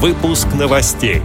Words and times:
Выпуск 0.00 0.46
новостей. 0.56 1.22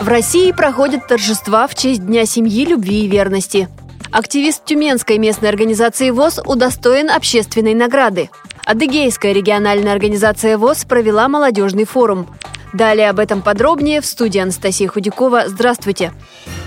В 0.00 0.08
России 0.08 0.52
проходят 0.52 1.06
торжества 1.06 1.66
в 1.66 1.74
честь 1.74 2.06
Дня 2.06 2.24
семьи, 2.24 2.64
любви 2.64 3.04
и 3.04 3.08
верности. 3.08 3.68
Активист 4.10 4.64
Тюменской 4.64 5.18
местной 5.18 5.50
организации 5.50 6.08
ВОЗ 6.08 6.40
удостоен 6.46 7.10
общественной 7.10 7.74
награды. 7.74 8.30
Адыгейская 8.64 9.34
региональная 9.34 9.92
организация 9.92 10.56
ВОЗ 10.56 10.86
провела 10.86 11.28
молодежный 11.28 11.84
форум. 11.84 12.26
Далее 12.72 13.10
об 13.10 13.18
этом 13.18 13.42
подробнее 13.42 14.00
в 14.00 14.06
студии 14.06 14.38
Анастасия 14.38 14.88
Худякова. 14.88 15.48
Здравствуйте! 15.48 16.14
Здравствуйте! 16.14 16.65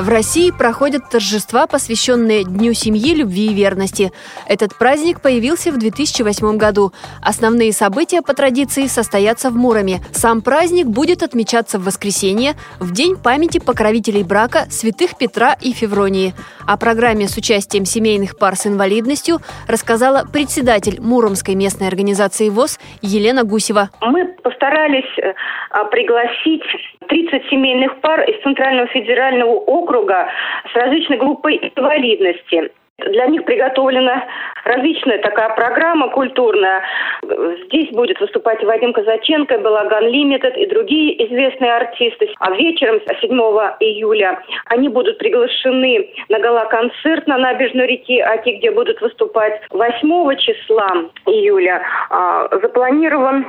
В 0.00 0.08
России 0.08 0.50
проходят 0.50 1.10
торжества, 1.10 1.66
посвященные 1.66 2.44
Дню 2.44 2.72
семьи, 2.72 3.14
любви 3.14 3.48
и 3.48 3.54
верности. 3.54 4.12
Этот 4.46 4.74
праздник 4.78 5.20
появился 5.20 5.70
в 5.72 5.78
2008 5.78 6.56
году. 6.56 6.94
Основные 7.20 7.70
события 7.74 8.22
по 8.22 8.32
традиции 8.32 8.86
состоятся 8.86 9.50
в 9.50 9.56
Муроме. 9.56 10.00
Сам 10.12 10.40
праздник 10.40 10.86
будет 10.86 11.22
отмечаться 11.22 11.78
в 11.78 11.84
воскресенье, 11.84 12.54
в 12.78 12.94
день 12.94 13.14
памяти 13.14 13.58
покровителей 13.58 14.22
брака 14.22 14.66
святых 14.70 15.18
Петра 15.18 15.52
и 15.60 15.72
Февронии. 15.72 16.34
О 16.66 16.78
программе 16.78 17.28
с 17.28 17.36
участием 17.36 17.84
семейных 17.84 18.38
пар 18.38 18.56
с 18.56 18.66
инвалидностью 18.66 19.42
рассказала 19.66 20.24
председатель 20.24 20.98
Муромской 20.98 21.54
местной 21.54 21.88
организации 21.88 22.48
ВОЗ 22.48 22.78
Елена 23.02 23.44
Гусева. 23.44 23.90
Мы 24.00 24.34
постарались 24.42 25.18
э, 25.18 25.34
пригласить 25.90 26.62
30 27.08 27.48
семейных 27.50 28.00
пар 28.00 28.22
из 28.22 28.42
Центрального 28.42 28.88
федерального 28.88 29.52
округа 29.52 30.28
с 30.72 30.76
различной 30.76 31.18
группой 31.18 31.72
инвалидности. 31.74 32.70
Для 32.98 33.26
них 33.26 33.44
приготовлена 33.44 34.24
различная 34.64 35.18
такая 35.18 35.50
программа 35.50 36.08
культурная. 36.08 36.82
Здесь 37.66 37.90
будет 37.90 38.20
выступать 38.20 38.62
Вадим 38.64 38.92
Казаченко, 38.92 39.58
Балаган 39.58 40.08
Лимитед 40.08 40.56
и 40.56 40.66
другие 40.66 41.26
известные 41.26 41.74
артисты. 41.74 42.30
А 42.38 42.50
вечером 42.52 43.00
7 43.20 43.30
июля 43.80 44.42
они 44.66 44.88
будут 44.88 45.18
приглашены 45.18 46.10
на 46.28 46.38
гала-концерт 46.38 47.26
на 47.26 47.38
набережной 47.38 47.86
реки 47.86 48.20
Аки, 48.20 48.50
где 48.50 48.70
будут 48.70 49.00
выступать 49.00 49.60
8 49.70 50.36
числа 50.36 50.90
июля. 51.26 51.82
А, 52.10 52.48
запланирован 52.62 53.46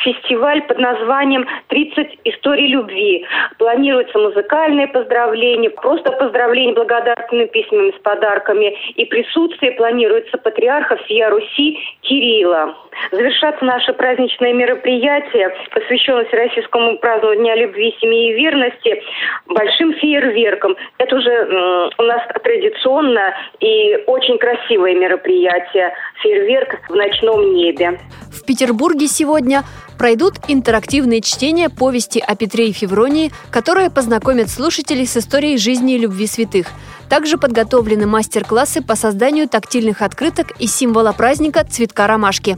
фестиваль 0.00 0.62
под 0.62 0.78
названием 0.78 1.46
«30 1.70 2.18
историй 2.24 2.68
любви». 2.68 3.24
Планируется 3.58 4.18
музыкальные 4.18 4.88
поздравления, 4.88 5.70
просто 5.70 6.12
поздравления 6.12 6.74
благодарственными 6.74 7.46
письмами 7.46 7.90
с 7.90 8.02
подарками 8.02 8.76
и 8.96 9.04
присутствие 9.06 9.72
планируется 9.72 10.38
патриарха 10.52 10.96
всея 11.04 11.30
Руси 11.30 11.78
Кирилла. 12.02 12.76
Завершаться 13.10 13.64
наше 13.64 13.92
праздничное 13.94 14.52
мероприятие, 14.52 15.50
посвященное 15.72 16.24
Всероссийскому 16.26 16.98
празднованию 16.98 17.42
Дня 17.42 17.56
любви, 17.56 17.94
семьи 18.00 18.30
и 18.30 18.34
верности, 18.34 19.02
большим 19.46 19.94
фейерверком. 19.94 20.76
Это 20.98 21.16
уже 21.16 21.90
у 21.98 22.02
нас 22.02 22.22
традиционно 22.44 23.34
и 23.60 23.96
очень 24.06 24.38
красивое 24.38 24.94
мероприятие. 24.94 25.92
Фейерверк 26.22 26.78
в 26.88 26.94
ночном 26.94 27.54
небе. 27.54 27.98
В 28.30 28.44
Петербурге 28.44 29.06
сегодня 29.06 29.62
пройдут 29.98 30.34
интерактивные 30.48 31.22
чтения 31.22 31.68
повести 31.70 32.18
о 32.18 32.36
Петре 32.36 32.68
и 32.68 32.72
Февронии, 32.72 33.30
которые 33.50 33.90
познакомят 33.90 34.50
слушателей 34.50 35.06
с 35.06 35.16
историей 35.16 35.56
жизни 35.58 35.94
и 35.94 35.98
любви 35.98 36.26
святых. 36.26 36.66
Также 37.12 37.36
подготовлены 37.36 38.06
мастер-классы 38.06 38.80
по 38.80 38.96
созданию 38.96 39.46
тактильных 39.46 40.00
открыток 40.00 40.52
и 40.58 40.66
символа 40.66 41.12
праздника 41.12 41.62
цветка 41.62 42.06
ромашки. 42.06 42.56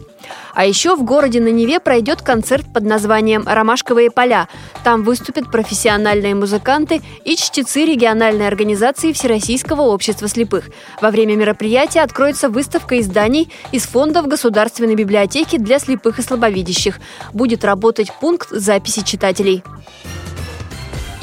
А 0.54 0.64
еще 0.64 0.94
в 0.94 1.02
городе 1.02 1.40
на 1.40 1.48
Неве 1.48 1.80
пройдет 1.80 2.22
концерт 2.22 2.64
под 2.72 2.84
названием 2.84 3.42
«Ромашковые 3.48 4.12
поля». 4.12 4.46
Там 4.84 5.02
выступят 5.02 5.50
профессиональные 5.50 6.36
музыканты 6.36 7.02
и 7.24 7.34
чтецы 7.34 7.84
региональной 7.84 8.46
организации 8.46 9.12
Всероссийского 9.12 9.82
общества 9.82 10.28
слепых. 10.28 10.66
Во 11.02 11.10
время 11.10 11.34
мероприятия 11.34 12.02
откроется 12.02 12.48
выставка 12.48 13.00
изданий 13.00 13.50
из 13.72 13.82
фондов 13.82 14.28
Государственной 14.28 14.94
библиотеки 14.94 15.58
для 15.58 15.80
слепых 15.80 16.20
и 16.20 16.22
слабовидящих. 16.22 17.00
Будет 17.32 17.64
работать 17.64 18.12
пункт 18.20 18.50
записи 18.50 19.02
читателей. 19.02 19.64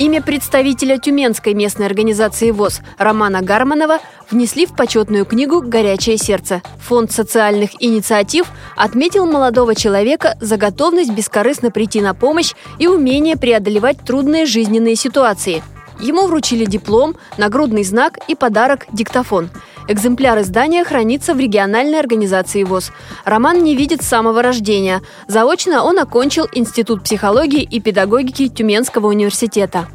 Имя 0.01 0.23
представителя 0.23 0.97
Тюменской 0.97 1.53
местной 1.53 1.85
организации 1.85 2.49
ВОЗ 2.49 2.81
Романа 2.97 3.43
Гарманова 3.43 3.99
внесли 4.31 4.65
в 4.65 4.75
почетную 4.75 5.27
книгу 5.27 5.61
«Горячее 5.61 6.17
сердце». 6.17 6.63
Фонд 6.79 7.11
социальных 7.11 7.69
инициатив 7.79 8.47
отметил 8.75 9.27
молодого 9.27 9.75
человека 9.75 10.35
за 10.41 10.57
готовность 10.57 11.11
бескорыстно 11.11 11.69
прийти 11.69 12.01
на 12.01 12.15
помощь 12.15 12.55
и 12.79 12.87
умение 12.87 13.37
преодолевать 13.37 13.99
трудные 14.03 14.47
жизненные 14.47 14.95
ситуации. 14.95 15.61
Ему 15.99 16.25
вручили 16.25 16.65
диплом, 16.65 17.15
нагрудный 17.37 17.83
знак 17.83 18.17
и 18.27 18.33
подарок– 18.33 18.87
диктофон– 18.91 19.51
Экземпляр 19.87 20.39
издания 20.41 20.83
хранится 20.83 21.33
в 21.33 21.39
региональной 21.39 21.99
организации 21.99 22.63
ВОЗ. 22.63 22.91
Роман 23.25 23.63
не 23.63 23.75
видит 23.75 24.01
с 24.01 24.07
самого 24.07 24.41
рождения. 24.41 25.01
Заочно 25.27 25.83
он 25.83 25.99
окончил 25.99 26.47
Институт 26.53 27.03
психологии 27.03 27.63
и 27.63 27.79
педагогики 27.79 28.47
Тюменского 28.47 29.07
университета. 29.07 29.87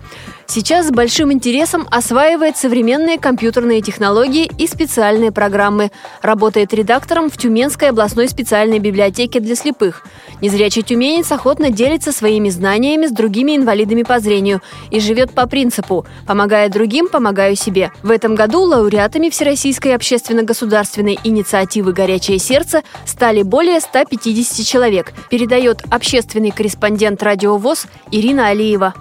Сейчас 0.49 0.87
с 0.87 0.91
большим 0.91 1.33
интересом 1.33 1.89
осваивает 1.91 2.57
современные 2.57 3.19
компьютерные 3.19 3.83
технологии 3.83 4.49
и 4.59 4.67
специальные 4.69 5.33
программы. 5.33 5.91
Работает 6.23 6.73
редактором 6.73 7.31
в 7.31 7.37
Тюменской 7.37 7.91
областной 7.91 8.29
специальной 8.29 8.79
библиотеке 8.79 9.41
для 9.41 9.57
слепых. 9.57 10.05
Незрячий 10.41 10.83
тюменец 10.83 11.33
охотно 11.33 11.71
делится 11.71 12.12
своими 12.12 12.49
знаниями 12.51 13.07
с 13.07 13.11
другими 13.11 13.57
инвалидами 13.57 14.05
по 14.05 14.21
зрению 14.21 14.62
и 14.91 15.01
живет 15.01 15.33
по 15.33 15.47
принципу 15.47 16.07
«помогая 16.27 16.69
другим, 16.69 17.09
помогаю 17.09 17.57
себе». 17.57 17.91
В 18.03 18.11
этом 18.11 18.34
году 18.37 18.63
лауреатами 18.63 19.31
Всероссийской 19.31 19.95
общественно-государственной 19.95 21.19
инициативы 21.25 21.93
«Горячее 21.93 22.39
сердце» 22.39 22.83
стали 23.05 23.43
более 23.43 23.81
150 23.81 24.65
человек, 24.65 25.13
передает 25.28 25.83
общественный 25.91 26.53
корреспондент 26.53 27.23
радиовоз 27.23 27.87
Ирина 28.13 28.49
Алиева. 28.49 28.95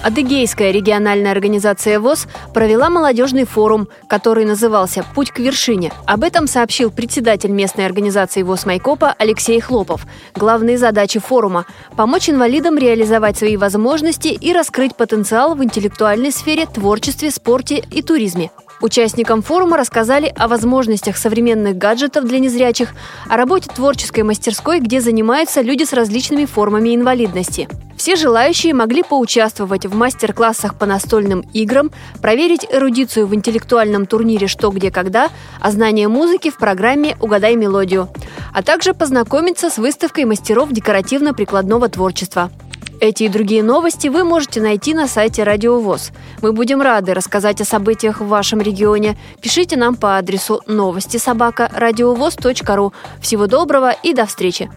Адыгейская 0.00 0.70
региональная 0.70 1.32
организация 1.32 1.98
ВОЗ 1.98 2.28
провела 2.54 2.88
молодежный 2.88 3.44
форум, 3.44 3.88
который 4.06 4.44
назывался 4.44 5.04
«Путь 5.14 5.32
к 5.32 5.40
вершине». 5.40 5.92
Об 6.06 6.22
этом 6.22 6.46
сообщил 6.46 6.92
председатель 6.92 7.50
местной 7.50 7.84
организации 7.84 8.42
ВОЗ 8.42 8.64
Майкопа 8.66 9.16
Алексей 9.18 9.60
Хлопов. 9.60 10.06
Главные 10.36 10.78
задачи 10.78 11.18
форума– 11.18 11.66
помочь 11.96 12.30
инвалидам 12.30 12.78
реализовать 12.78 13.38
свои 13.38 13.56
возможности 13.56 14.28
и 14.28 14.52
раскрыть 14.52 14.94
потенциал 14.94 15.56
в 15.56 15.64
интеллектуальной 15.64 16.30
сфере, 16.30 16.66
творчестве, 16.66 17.32
спорте 17.32 17.82
и 17.90 18.00
туризме. 18.00 18.52
Участникам 18.80 19.42
форума 19.42 19.76
рассказали 19.76 20.32
о 20.36 20.46
возможностях 20.46 21.16
современных 21.16 21.76
гаджетов 21.76 22.24
для 22.24 22.38
незрячих, 22.38 22.90
о 23.28 23.36
работе 23.36 23.68
творческой 23.74 24.22
мастерской, 24.22 24.78
где 24.78 25.00
занимаются 25.00 25.60
люди 25.60 25.82
с 25.82 25.92
различными 25.92 26.44
формами 26.44 26.94
инвалидности. 26.94 27.68
Все 27.98 28.14
желающие 28.14 28.72
могли 28.74 29.02
поучаствовать 29.02 29.84
в 29.84 29.94
мастер-классах 29.94 30.76
по 30.76 30.86
настольным 30.86 31.40
играм, 31.52 31.90
проверить 32.22 32.64
эрудицию 32.70 33.26
в 33.26 33.34
интеллектуальном 33.34 34.06
турнире 34.06 34.46
«Что, 34.46 34.70
где, 34.70 34.92
когда», 34.92 35.30
а 35.60 35.72
знание 35.72 36.06
музыки 36.06 36.48
в 36.50 36.58
программе 36.58 37.16
«Угадай 37.20 37.56
мелодию», 37.56 38.08
а 38.54 38.62
также 38.62 38.94
познакомиться 38.94 39.68
с 39.68 39.78
выставкой 39.78 40.26
мастеров 40.26 40.70
декоративно-прикладного 40.70 41.88
творчества. 41.88 42.52
Эти 43.00 43.24
и 43.24 43.28
другие 43.28 43.64
новости 43.64 44.06
вы 44.06 44.22
можете 44.22 44.60
найти 44.60 44.94
на 44.94 45.08
сайте 45.08 45.42
Радио 45.42 45.80
ВОЗ. 45.80 46.12
Мы 46.40 46.52
будем 46.52 46.80
рады 46.80 47.14
рассказать 47.14 47.60
о 47.60 47.64
событиях 47.64 48.20
в 48.20 48.28
вашем 48.28 48.60
регионе. 48.60 49.16
Пишите 49.40 49.76
нам 49.76 49.96
по 49.96 50.18
адресу 50.18 50.62
новости 50.66 51.16
собака 51.16 51.68
ру. 51.76 52.92
Всего 53.20 53.48
доброго 53.48 53.90
и 53.90 54.14
до 54.14 54.24
встречи! 54.26 54.70